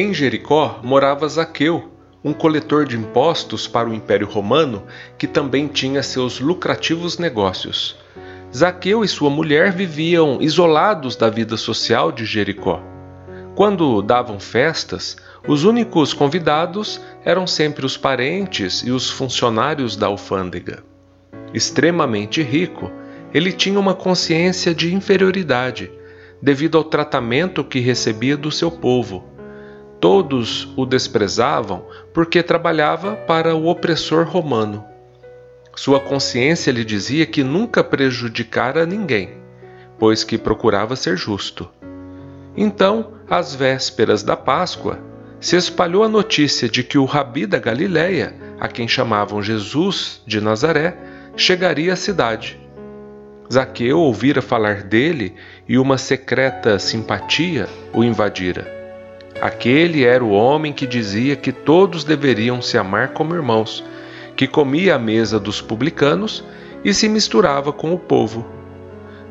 Em 0.00 0.14
Jericó 0.14 0.80
morava 0.82 1.28
Zaqueu, 1.28 1.90
um 2.24 2.32
coletor 2.32 2.86
de 2.86 2.96
impostos 2.96 3.68
para 3.68 3.86
o 3.86 3.92
Império 3.92 4.26
Romano 4.26 4.84
que 5.18 5.26
também 5.26 5.68
tinha 5.68 6.02
seus 6.02 6.40
lucrativos 6.40 7.18
negócios. 7.18 7.98
Zaqueu 8.50 9.04
e 9.04 9.08
sua 9.08 9.28
mulher 9.28 9.72
viviam 9.72 10.40
isolados 10.40 11.16
da 11.16 11.28
vida 11.28 11.54
social 11.58 12.10
de 12.10 12.24
Jericó. 12.24 12.82
Quando 13.54 14.00
davam 14.00 14.40
festas, 14.40 15.18
os 15.46 15.64
únicos 15.64 16.14
convidados 16.14 16.98
eram 17.22 17.46
sempre 17.46 17.84
os 17.84 17.98
parentes 17.98 18.82
e 18.82 18.90
os 18.90 19.10
funcionários 19.10 19.96
da 19.96 20.06
alfândega. 20.06 20.82
Extremamente 21.52 22.40
rico, 22.40 22.90
ele 23.34 23.52
tinha 23.52 23.78
uma 23.78 23.92
consciência 23.92 24.74
de 24.74 24.94
inferioridade 24.94 25.92
devido 26.40 26.78
ao 26.78 26.84
tratamento 26.84 27.62
que 27.62 27.80
recebia 27.80 28.34
do 28.34 28.50
seu 28.50 28.70
povo. 28.70 29.28
Todos 30.00 30.72
o 30.78 30.86
desprezavam 30.86 31.84
porque 32.14 32.42
trabalhava 32.42 33.16
para 33.16 33.54
o 33.54 33.66
opressor 33.66 34.24
romano. 34.24 34.82
Sua 35.76 36.00
consciência 36.00 36.70
lhe 36.72 36.86
dizia 36.86 37.26
que 37.26 37.44
nunca 37.44 37.84
prejudicara 37.84 38.86
ninguém, 38.86 39.34
pois 39.98 40.24
que 40.24 40.38
procurava 40.38 40.96
ser 40.96 41.18
justo. 41.18 41.68
Então, 42.56 43.12
às 43.28 43.54
vésperas 43.54 44.22
da 44.22 44.36
Páscoa, 44.36 44.98
se 45.38 45.56
espalhou 45.56 46.02
a 46.02 46.08
notícia 46.08 46.66
de 46.66 46.82
que 46.82 46.96
o 46.96 47.04
rabi 47.04 47.44
da 47.44 47.58
Galiléia, 47.58 48.34
a 48.58 48.68
quem 48.68 48.88
chamavam 48.88 49.42
Jesus 49.42 50.22
de 50.26 50.40
Nazaré, 50.40 50.96
chegaria 51.36 51.92
à 51.92 51.96
cidade. 51.96 52.58
Zaqueu 53.52 53.98
ouvira 53.98 54.40
falar 54.40 54.82
dele 54.82 55.34
e 55.68 55.78
uma 55.78 55.98
secreta 55.98 56.78
simpatia 56.78 57.68
o 57.92 58.02
invadira. 58.02 58.79
Aquele 59.40 60.04
era 60.04 60.22
o 60.22 60.30
homem 60.30 60.72
que 60.72 60.86
dizia 60.86 61.34
que 61.34 61.50
todos 61.50 62.04
deveriam 62.04 62.60
se 62.60 62.76
amar 62.76 63.08
como 63.14 63.34
irmãos, 63.34 63.82
que 64.36 64.46
comia 64.46 64.96
à 64.96 64.98
mesa 64.98 65.40
dos 65.40 65.62
publicanos 65.62 66.44
e 66.84 66.92
se 66.92 67.08
misturava 67.08 67.72
com 67.72 67.94
o 67.94 67.98
povo. 67.98 68.46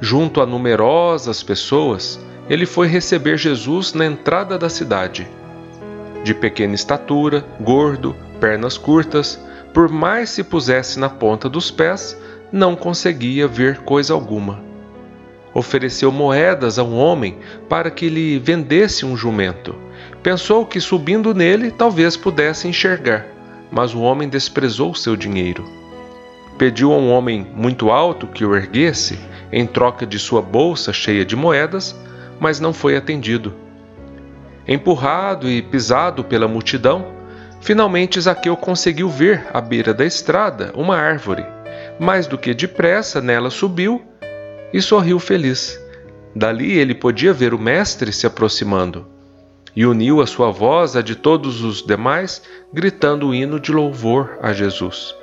Junto 0.00 0.40
a 0.40 0.46
numerosas 0.46 1.42
pessoas, 1.42 2.20
ele 2.48 2.66
foi 2.66 2.86
receber 2.86 3.36
Jesus 3.36 3.94
na 3.94 4.06
entrada 4.06 4.56
da 4.56 4.68
cidade. 4.68 5.26
De 6.22 6.34
pequena 6.34 6.74
estatura, 6.74 7.44
gordo, 7.60 8.14
pernas 8.40 8.78
curtas, 8.78 9.40
por 9.74 9.88
mais 9.88 10.30
se 10.30 10.44
pusesse 10.44 10.98
na 11.00 11.08
ponta 11.08 11.48
dos 11.48 11.70
pés, 11.70 12.16
não 12.52 12.76
conseguia 12.76 13.48
ver 13.48 13.78
coisa 13.78 14.14
alguma. 14.14 14.60
Ofereceu 15.56 16.12
moedas 16.12 16.78
a 16.78 16.84
um 16.84 16.98
homem 16.98 17.38
para 17.66 17.90
que 17.90 18.10
lhe 18.10 18.38
vendesse 18.38 19.06
um 19.06 19.16
jumento. 19.16 19.74
Pensou 20.22 20.66
que 20.66 20.78
subindo 20.78 21.34
nele 21.34 21.70
talvez 21.70 22.14
pudesse 22.14 22.68
enxergar, 22.68 23.24
mas 23.70 23.94
o 23.94 24.02
homem 24.02 24.28
desprezou 24.28 24.94
seu 24.94 25.16
dinheiro. 25.16 25.64
Pediu 26.58 26.92
a 26.92 26.98
um 26.98 27.10
homem 27.10 27.46
muito 27.54 27.90
alto 27.90 28.26
que 28.26 28.44
o 28.44 28.54
erguesse, 28.54 29.18
em 29.50 29.66
troca 29.66 30.04
de 30.04 30.18
sua 30.18 30.42
bolsa 30.42 30.92
cheia 30.92 31.24
de 31.24 31.34
moedas, 31.34 31.98
mas 32.38 32.60
não 32.60 32.74
foi 32.74 32.94
atendido. 32.94 33.54
Empurrado 34.68 35.48
e 35.48 35.62
pisado 35.62 36.22
pela 36.22 36.46
multidão, 36.46 37.06
finalmente 37.62 38.20
Zaqueu 38.20 38.58
conseguiu 38.58 39.08
ver 39.08 39.46
à 39.54 39.60
beira 39.62 39.94
da 39.94 40.04
estrada 40.04 40.70
uma 40.76 40.98
árvore 40.98 41.46
mais 41.98 42.26
do 42.26 42.36
que 42.36 42.52
depressa 42.52 43.20
nela 43.20 43.50
subiu 43.50 44.02
e 44.72 44.80
sorriu 44.80 45.18
feliz. 45.18 45.80
Dali 46.34 46.78
ele 46.78 46.94
podia 46.94 47.32
ver 47.32 47.54
o 47.54 47.58
Mestre 47.58 48.12
se 48.12 48.26
aproximando 48.26 49.16
e 49.76 49.84
uniu 49.84 50.22
a 50.22 50.26
sua 50.26 50.50
voz 50.50 50.96
à 50.96 51.02
de 51.02 51.14
todos 51.14 51.62
os 51.62 51.82
demais, 51.82 52.42
gritando 52.72 53.28
o 53.28 53.34
hino 53.34 53.60
de 53.60 53.70
louvor 53.70 54.38
a 54.40 54.54
Jesus. 54.54 55.14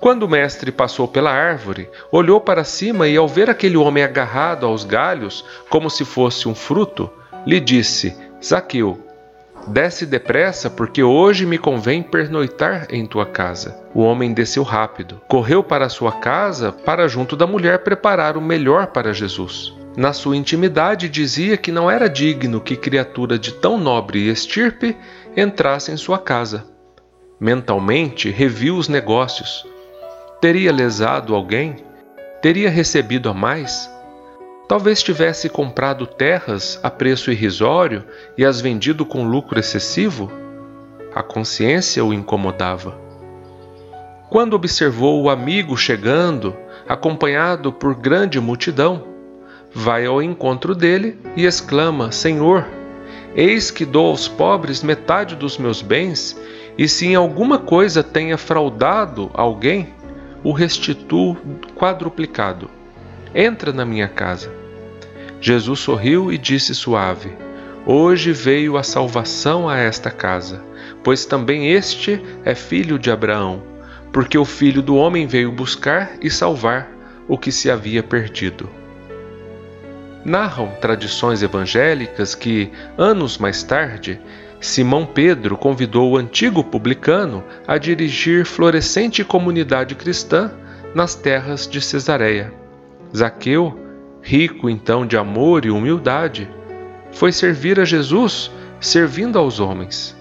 Quando 0.00 0.22
o 0.22 0.28
mestre 0.28 0.72
passou 0.72 1.06
pela 1.06 1.30
árvore, 1.30 1.88
olhou 2.10 2.40
para 2.40 2.64
cima 2.64 3.06
e, 3.06 3.16
ao 3.16 3.28
ver 3.28 3.50
aquele 3.50 3.76
homem 3.76 4.02
agarrado 4.02 4.66
aos 4.66 4.84
galhos, 4.84 5.44
como 5.68 5.90
se 5.90 6.04
fosse 6.04 6.48
um 6.48 6.54
fruto, 6.54 7.10
lhe 7.46 7.60
disse: 7.60 8.16
Zaqueu, 8.42 8.98
Desce 9.66 10.04
depressa, 10.04 10.68
porque 10.68 11.02
hoje 11.02 11.46
me 11.46 11.56
convém 11.56 12.02
pernoitar 12.02 12.86
em 12.90 13.06
tua 13.06 13.24
casa. 13.24 13.82
O 13.94 14.02
homem 14.02 14.32
desceu 14.32 14.62
rápido, 14.62 15.20
correu 15.26 15.62
para 15.62 15.88
sua 15.88 16.12
casa 16.12 16.70
para 16.70 17.08
junto 17.08 17.34
da 17.34 17.46
mulher 17.46 17.78
preparar 17.78 18.36
o 18.36 18.42
melhor 18.42 18.88
para 18.88 19.14
Jesus. 19.14 19.72
Na 19.96 20.12
sua 20.12 20.36
intimidade 20.36 21.08
dizia 21.08 21.56
que 21.56 21.70
não 21.70 21.90
era 21.90 22.08
digno 22.08 22.60
que 22.60 22.76
criatura 22.76 23.38
de 23.38 23.54
tão 23.54 23.78
nobre 23.78 24.28
estirpe 24.28 24.96
entrasse 25.36 25.92
em 25.92 25.96
sua 25.96 26.18
casa. 26.18 26.66
Mentalmente 27.40 28.30
reviu 28.30 28.76
os 28.76 28.88
negócios. 28.88 29.64
Teria 30.40 30.72
lesado 30.72 31.34
alguém? 31.34 31.76
Teria 32.42 32.68
recebido 32.68 33.30
a 33.30 33.34
mais? 33.34 33.88
Talvez 34.66 35.02
tivesse 35.02 35.50
comprado 35.50 36.06
terras 36.06 36.80
a 36.82 36.90
preço 36.90 37.30
irrisório 37.30 38.02
e 38.36 38.44
as 38.44 38.62
vendido 38.62 39.04
com 39.04 39.28
lucro 39.28 39.58
excessivo? 39.58 40.32
A 41.14 41.22
consciência 41.22 42.02
o 42.02 42.14
incomodava. 42.14 42.98
Quando 44.30 44.54
observou 44.54 45.22
o 45.22 45.28
amigo 45.28 45.76
chegando, 45.76 46.56
acompanhado 46.88 47.72
por 47.72 47.94
grande 47.94 48.40
multidão, 48.40 49.04
vai 49.70 50.06
ao 50.06 50.22
encontro 50.22 50.74
dele 50.74 51.18
e 51.36 51.44
exclama: 51.44 52.10
Senhor, 52.10 52.66
eis 53.36 53.70
que 53.70 53.84
dou 53.84 54.06
aos 54.06 54.26
pobres 54.26 54.82
metade 54.82 55.36
dos 55.36 55.58
meus 55.58 55.82
bens, 55.82 56.40
e 56.78 56.88
se 56.88 57.06
em 57.06 57.14
alguma 57.14 57.58
coisa 57.58 58.02
tenha 58.02 58.38
fraudado 58.38 59.30
alguém, 59.34 59.92
o 60.42 60.52
restituo 60.52 61.36
quadruplicado. 61.76 62.70
Entra 63.34 63.72
na 63.72 63.84
minha 63.84 64.06
casa. 64.06 64.50
Jesus 65.40 65.80
sorriu 65.80 66.32
e 66.32 66.38
disse 66.38 66.74
suave: 66.74 67.32
Hoje 67.84 68.32
veio 68.32 68.76
a 68.76 68.82
salvação 68.82 69.68
a 69.68 69.76
esta 69.76 70.10
casa, 70.10 70.62
pois 71.02 71.26
também 71.26 71.72
este 71.72 72.22
é 72.44 72.54
filho 72.54 72.98
de 72.98 73.10
Abraão, 73.10 73.62
porque 74.12 74.38
o 74.38 74.44
filho 74.44 74.80
do 74.80 74.96
homem 74.96 75.26
veio 75.26 75.50
buscar 75.50 76.12
e 76.22 76.30
salvar 76.30 76.88
o 77.26 77.36
que 77.36 77.50
se 77.50 77.70
havia 77.70 78.02
perdido. 78.02 78.70
Narram 80.24 80.68
tradições 80.80 81.42
evangélicas 81.42 82.34
que, 82.34 82.72
anos 82.96 83.36
mais 83.36 83.62
tarde, 83.62 84.18
Simão 84.60 85.04
Pedro 85.04 85.58
convidou 85.58 86.12
o 86.12 86.16
antigo 86.16 86.64
publicano 86.64 87.44
a 87.66 87.76
dirigir 87.76 88.46
florescente 88.46 89.22
comunidade 89.22 89.94
cristã 89.94 90.50
nas 90.94 91.14
terras 91.14 91.68
de 91.68 91.82
Cesareia. 91.82 92.63
Zaqueu, 93.16 93.78
rico 94.22 94.68
então 94.68 95.06
de 95.06 95.16
amor 95.16 95.64
e 95.64 95.70
humildade, 95.70 96.50
foi 97.12 97.30
servir 97.30 97.78
a 97.78 97.84
Jesus 97.84 98.50
servindo 98.80 99.38
aos 99.38 99.60
homens. 99.60 100.16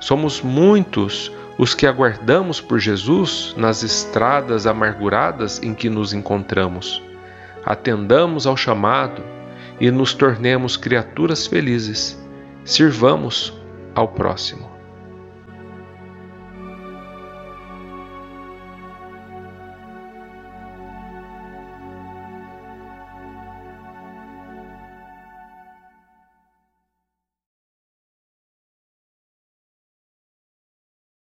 Somos 0.00 0.40
muitos 0.40 1.30
os 1.58 1.74
que 1.74 1.86
aguardamos 1.86 2.60
por 2.60 2.78
Jesus 2.78 3.54
nas 3.56 3.82
estradas 3.82 4.66
amarguradas 4.66 5.62
em 5.62 5.74
que 5.74 5.90
nos 5.90 6.12
encontramos. 6.12 7.02
Atendamos 7.64 8.46
ao 8.46 8.56
chamado 8.56 9.22
e 9.78 9.90
nos 9.90 10.14
tornemos 10.14 10.76
criaturas 10.76 11.46
felizes. 11.46 12.18
Sirvamos 12.64 13.52
ao 13.94 14.08
próximo. 14.08 14.71